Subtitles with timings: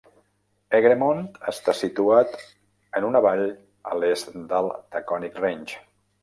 [0.77, 1.19] Egremont
[1.51, 2.33] està situat
[3.01, 3.45] en una vall
[3.93, 5.85] a l'est del Taconic Range.